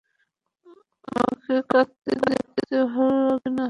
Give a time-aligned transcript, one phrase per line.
[1.09, 3.59] আমাকে কাঁদতে দেখতে ভালো লাগে, না?